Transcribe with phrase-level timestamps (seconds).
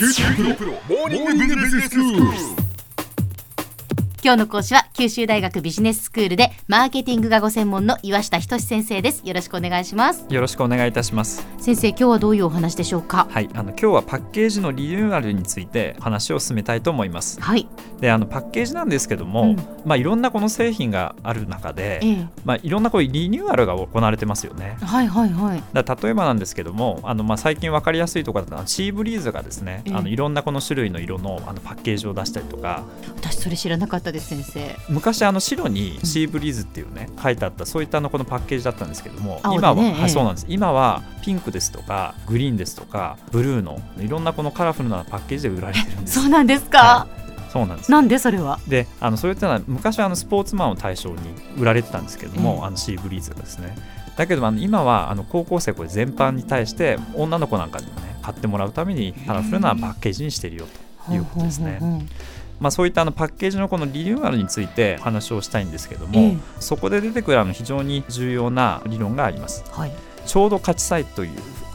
[0.00, 2.59] QT プロ,プロモーニングビジネススクール。
[4.22, 9.22] 今日の講師は九州大学ビジネススクールでマーケティングがご専門の岩下仁先生です。
[9.24, 10.26] よろしくお願いします。
[10.28, 11.46] よろしくお願いいたします。
[11.56, 13.28] 先生今日はどういうお話でしょうか？
[13.30, 17.40] はいあの今日はパッケージのリニューアルについて話を進めたいと思います。
[17.40, 17.66] はい。
[18.00, 19.56] であのパッケージなんですけども、うん。
[19.86, 22.26] まあいろんなこの製品がある中で、ええ。
[22.44, 24.76] まあいろんなこういうリニューアルが行われてますよね。
[24.82, 25.62] はいはいはい。
[25.72, 29.94] だ例えばなんですけどもあのまあ最近わかりやすいところだとシーブリーズがですね、ええ。
[29.94, 32.84] あのいろんなこの種類の色のあのパッケージを出したりとか。
[33.16, 34.76] 私それ知らなかったです先生。
[34.88, 40.46] 昔あの白にシーブリーズっていうね、書いてあったそういったあのこのパッケージだったんですけども、今は、そうなんです。
[40.48, 46.20] 今はピンクですとかグリーンですとかブルーのいろんなこのカラフルなパッケージで売られてるんです。
[46.20, 47.08] そうなんですか、は
[47.48, 47.50] い。
[47.50, 47.90] そうなんです。
[47.90, 48.60] なんでそれは？
[48.68, 51.16] であのそれってのは昔はあのスポーツマンを対象に
[51.58, 52.66] 売られてたんですけども、ええ。
[52.66, 53.76] あのシーブリーズがですね。
[54.16, 60.72] だけどあの今はあの高校生これ全般に対して女の子なんかにもね買ってもらうためにカラフルなパッケージにしてるよと
[61.10, 61.78] いうことですね。
[62.60, 66.36] まあ、そういったあのパッケージのこのリニューアルについて話をしたいんですけども、ええ。
[66.60, 69.64] そこで出てくるあの非常に重要な理論があります。
[69.66, 69.92] うはい。
[70.26, 71.30] ちょうど価値差異という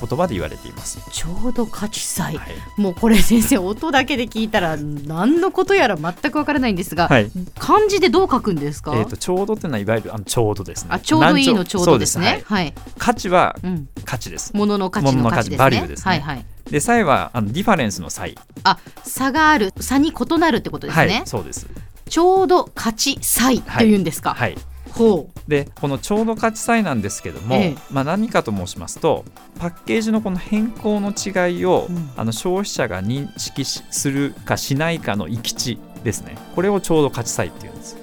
[0.00, 2.80] 言葉で言われています、ちょうど価値差異、はい。
[2.80, 7.30] もうこれ先生音だけで聞いたら何のことやら全くわからないんですが、はい。
[7.58, 10.88] 漢字でどう書くんですか、えー、とちょうどっていうのはいわゆるあのちょうどですね。
[10.92, 12.42] あちょうどいいのちょうどですね。
[12.44, 12.74] はい、はい。
[12.98, 14.52] 価値はうん、価値です。
[14.54, 16.04] 物の価値の価値ね物の価値バリューですね。
[16.04, 16.44] はいはい。
[16.70, 19.72] で差異はあのディファレンスの差異あ差がある。
[19.80, 21.66] 差に異なるってことですね、はいそうです。
[22.08, 24.56] ちょうど価値差異というんですか、はい。
[24.92, 27.76] ほうでこのちょうど価値差異なんですけども、ええ。
[27.90, 29.24] まあ、何かと申しますと
[29.58, 32.10] パッケージのこの変更の違いを、うん。
[32.16, 36.38] あの消費者が認識しするかしないかの行き地ですね。
[36.54, 37.96] これをちょうど価値差異っていうんです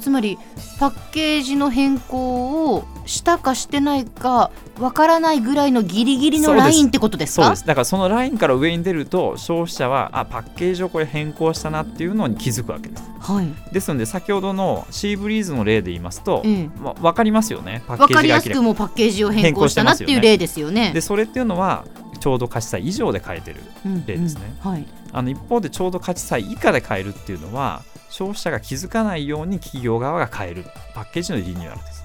[0.00, 0.38] つつまり
[0.80, 7.42] パッケージの変更をしたかしてないかわからないぐらいのギリギリのラインってことですか？
[7.44, 7.66] そうです。
[7.66, 13.02] だからそのラインから上に出ると消費者はあパッケージをこれ変更したなっていうのに気づくわけです。
[13.20, 13.72] はい。
[13.72, 16.70] ですので先ほどのシーブリーズの例で言いますと、ええ。
[16.80, 17.82] まあ、分かりますよね？
[17.86, 18.50] パッわケーかりやす。
[18.50, 20.92] くもパッケージを変更したなっていう例ですよね。
[20.94, 21.84] でそれっていうのは
[22.18, 24.42] ちょうど価値差異以上で変えてるうん例ですね。
[24.64, 24.70] うん。
[24.70, 24.86] はい。
[25.12, 30.64] あの一方でちょうど価値差異以下で変えるっていうのは消費者が気づかないように企業側が変える。
[30.94, 32.04] パッケージのリニューアルです。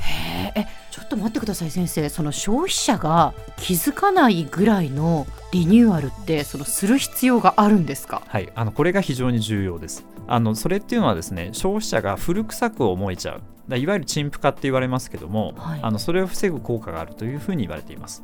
[0.00, 2.08] へええちょっと待ってください先生。
[2.08, 8.22] その消費者が気づかないぐらいのリニューアルってそのする必要があるんですか？
[8.26, 10.04] はい、あのこれが非常に重要です。
[10.26, 13.42] あのそれっていうのはですね消費者が古臭く思えちゃう。
[13.68, 15.80] だいわゆる陳腐化って言われますけども、はい。
[15.82, 18.22] あのそれを防ぐ効果があるというふうに言われています。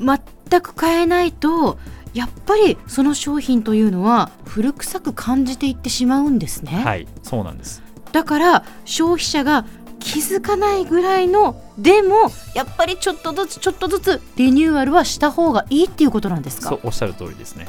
[0.00, 0.18] 全
[0.60, 1.78] く変えないと
[2.14, 7.82] やっぱりその商品というのは古臭く感じていってしまうんですね、はい、そうなんです。
[8.12, 9.64] だから消費者が
[9.98, 16.70] 気づかないぐらいのでもやっぱりちょっとずつちょっとずつリニューアルはした方がいいっていうことなんですか？
[16.70, 17.66] そうおっしゃる通りですね。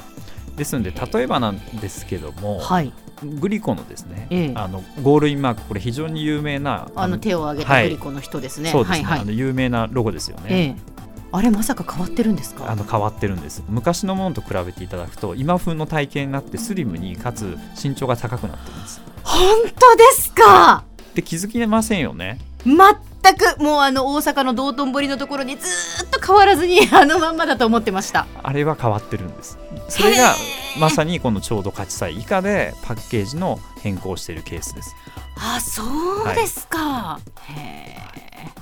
[0.58, 2.92] ですので例えばなんですけども、はい。
[3.40, 4.52] グリコのですね、ええ。
[4.56, 9.20] あのゴールインマークこれ非常に有名なあの手を挙げたグリコの人ですね、そうですね、はいはい。
[9.22, 10.44] あの有名なロゴですよね。
[10.50, 10.93] ええ
[11.36, 12.70] あれまさか変わってるんですか？
[12.70, 13.64] あの変わってるんです。
[13.68, 19.02] 昔のものと比べていただくと今風の体型になってスリムにかつ身長が高くなってるんです。
[19.24, 19.42] 本
[19.76, 20.84] 当ですか？
[21.16, 22.38] で気づきませんよね。
[22.64, 23.60] 全く。
[23.62, 28.28] もうあの大阪の道頓堀のところにずーっと変わらずにあのまんまだと思ってました。
[28.44, 29.58] あれは変わってるんです。
[29.90, 30.36] それが
[30.79, 34.95] まさにこのちょうど価値差異以下でパッケージの変更をしているケースです。
[35.38, 35.84] あそ
[36.31, 37.97] うですか、へ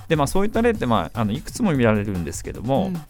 [0.08, 3.02] でまあそういった例って、まあ、あのいくつも見られるんですけどえ、も、うん。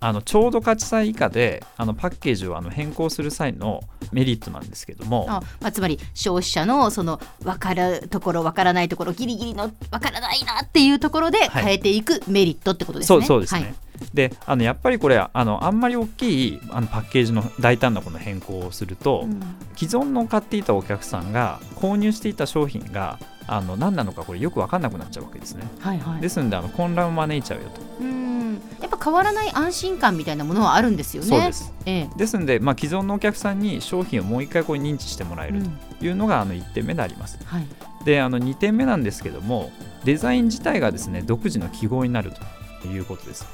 [0.00, 3.82] あのちょうど価値差異以下であのパッケージをあの変更する際の
[4.12, 11.64] メリットなんですけどもあまあ、つまり消費者のその分かるところ分からないところギリギリの分からないなっていうところではい。
[11.64, 13.18] 変えていくメリットってことですね。
[13.20, 13.74] そうそうですね、はい
[14.14, 19.40] であのやっぱりこれあのあんまり大きいあのパッケージの大胆なこの変更をすると、うん。
[19.76, 25.64] 既存の買っていたお客さんが購入していた商品があの何なのかこれよく分かんなくなっちゃうわけですね。
[25.80, 28.60] はいはい、ですのであの混乱を招いちゃうよと、うん。
[28.80, 31.28] やっぱ変わらない安心感みたいなものはあるんですよね。
[31.28, 31.72] そうです。
[31.86, 32.10] ええ。
[32.16, 35.78] ですので、まあ、既存のお客さんに商品をもう一回こう認知してもらえるうん。
[35.98, 37.38] というのがあの1点目であります。
[37.44, 37.66] はい。
[38.04, 39.70] であの2点目なんですけども
[40.04, 42.36] デザイン自体がですね独自の記号になると
[42.86, 43.46] いうことです、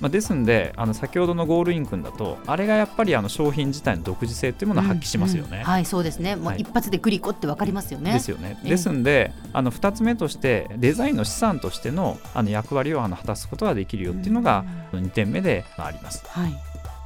[0.00, 6.36] まあ、ですのであの先ほどのゴールイン君だとあれがやっぱりあの商品自体の独自性というものを発揮しますよね、うんうんはいそうですね。
[6.36, 6.60] もうはい。
[6.60, 8.12] 一発でグリコって分かりますよね。
[8.12, 8.58] ですよね。
[8.64, 8.70] ええ。
[8.70, 16.24] ですんで、あの2つ目として、デザインの資産としてのあの役割をあの果たすことができるよっていうのが2点目でまああります。
[16.26, 16.54] はい。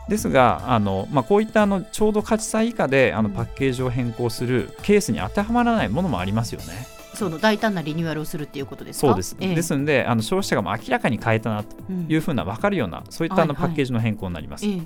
[0.09, 3.35] ですが、あのまあ、こういったあのちょうど価値差以下であのうん。
[3.35, 6.96] パッケージを変更するケースに当てはまらないものもありますよね。
[7.17, 9.09] その大胆なリニューアルをするっていうことですか？
[9.09, 9.37] そうです。
[9.41, 14.67] ええですんで、あの消費者がもう明らかに変えたなとうんいうふうな分かるような、そういったあのはいはいパッケージの変更になります。
[14.67, 14.81] ええ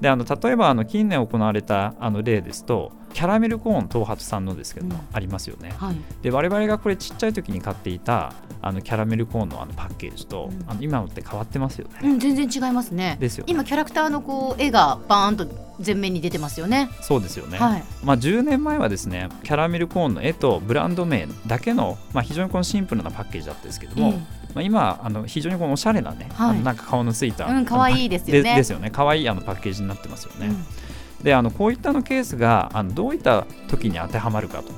[0.00, 5.00] であの例えばあの近年行われたあの例ですとキャラメルコーン東発さんのですけども、うん。
[5.12, 5.74] ありますよね。
[5.78, 5.96] はい。
[6.22, 10.70] で我々がこれちっちゃい時に買っていたあのキャラメルコーンのあのパッケージと、うん。
[10.70, 13.16] あの今のって変わってますよね、うん、全然違いますね。
[13.20, 13.52] ですよね。
[13.52, 15.46] 今キャラクターのこう絵がバーンと
[15.84, 16.90] 前面に出てますよね。
[17.00, 17.84] そうですよね、はい。
[18.04, 24.20] まあ、10年前はですねキャラメルコーンの絵とブランド名だけの、まあ、非常にこのシンプルなパッケージだったんですけども、
[24.54, 26.50] まあ、今あの非常にこのおしゃれなね、はい。
[26.50, 28.42] あのなんか顔のついた、うん可愛いですよね。
[28.42, 28.90] でですよね。
[28.90, 31.24] 可愛いあのパッケージになってますよね、うん。
[31.24, 34.72] であのこういったのケースがあのどういった時に当てはまるかと、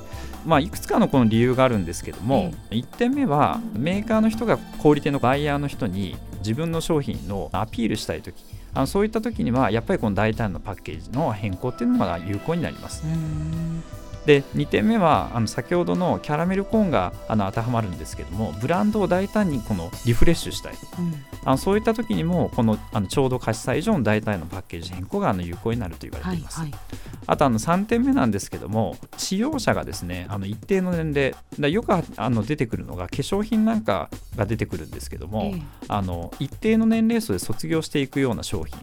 [0.45, 8.43] まあ、いくつかのこの理由があるんですけども、1点目はメーカーの人が小売店のバイヤーの人に自分の商品のアピールしたい時。
[8.73, 13.03] あのそういった時にはやっぱりこの大胆なパッケージの変更っていうのが有効になります。
[14.21, 21.13] うんで2点目はあの先ほどのキャラメルコーンがあの当てはまるんですけどもブランドを大胆にこのリフレッシュしたいうん。
[21.43, 26.79] あのそういった時にもこのあのちょうど貸し差以上の大胆のパッケージ変更があの有効になると言われています、はいはい
[27.31, 35.61] あとあの3点目なんですけども使用者がですねあの一定の年齢だよくああの出てくるのが化粧品なんかが出てくるんですけども、ええ。
[35.87, 38.77] あの一定の年齢層で卒業していくような商品。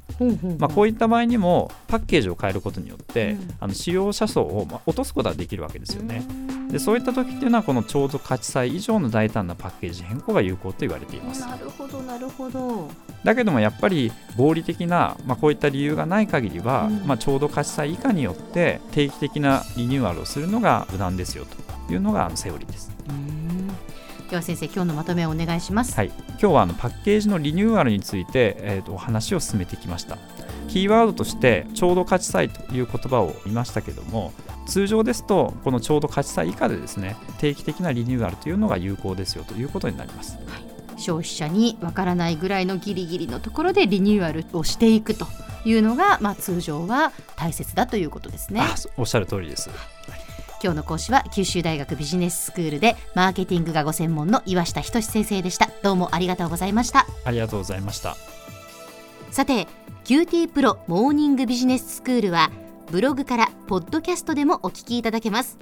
[0.58, 3.54] まあ、こういった場合にもパッケージを変えることによって、うん。
[3.60, 6.24] あの使用者層をまあ落とすことができるわけですよね。
[6.50, 11.40] うんでそういった時っていうのはこのちょうど価値差以上の大胆なパッケージ変更が有効と言われています。
[11.40, 12.90] なるほどなるほど。
[13.24, 17.06] だけどもやっぱり合理的な、まあ、こういった理由がない限りは、うん。
[17.06, 21.46] まあ、ちょうど価値差以下によって定期的なリニューアルをするのが無難ですよ
[21.86, 22.90] というのがあのセオリーです。
[23.08, 23.68] うん。
[24.28, 25.94] では先生今日のまとめをお願いします。
[25.96, 30.18] はい、今日はあのパッケージのリニューアルについて、えーとお話を進めてきました
[30.68, 34.32] キーワードとしてちょうど価値差という言葉を言いましたけども
[34.66, 40.38] 通常ですとこのちょうど価値差以下でですね定期的なリニューアルというのが有効ですよということになります。
[40.98, 45.26] 消費者にわからないぐらいのギリギリのところでリニューアルをしていくと
[45.64, 48.60] いうのが、まあ、通常は大切だということですね。
[48.60, 49.70] あおっしゃる通りです。
[50.60, 55.70] 今日の講師は九州大学ビジネススクールでマーケティングがご専門の岩下仁先生でした。
[55.82, 57.06] どうもありがとうございました。
[57.24, 58.16] ありがとうございました。
[59.30, 59.68] さて
[60.08, 62.50] QT プロモーニングビジネススクールは
[62.90, 65.58] ブログからポッドキャストでもお聞きいただけます。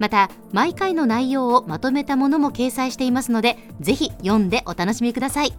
[0.00, 5.52] また毎回の内容をまとめたものも掲載していますのでぜひ読んでお楽しみください。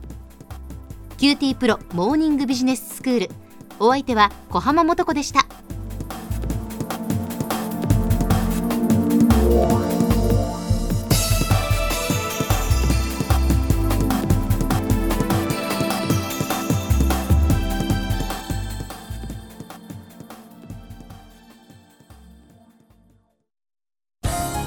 [1.19, 3.29] QT プロモーニングビジネススクール。
[3.79, 5.45] お相手は小浜も子でした。